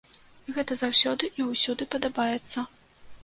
[0.53, 2.65] Гэта заўсёды і ўсюды падабаецца.